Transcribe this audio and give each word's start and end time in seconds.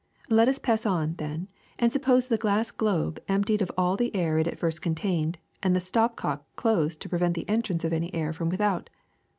Let 0.31 0.47
us 0.47 0.57
pass 0.57 0.87
on, 0.87 1.13
then, 1.19 1.47
and 1.77 1.93
suppose 1.93 2.25
the 2.25 2.35
glass 2.35 2.71
globe 2.71 3.19
emptied 3.27 3.61
of 3.61 3.71
all 3.77 3.95
the 3.95 4.15
air 4.15 4.39
it 4.39 4.47
at 4.47 4.57
first 4.57 4.81
contained, 4.81 5.37
and 5.61 5.75
the 5.75 5.79
stop 5.79 6.15
cock 6.15 6.43
closed 6.55 6.99
to 7.01 7.09
pre 7.09 7.19
vent 7.19 7.35
the 7.35 7.47
entrance 7.47 7.83
of 7.83 7.93
any 7.93 8.11
air 8.11 8.33
from 8.33 8.49
without. 8.49 8.89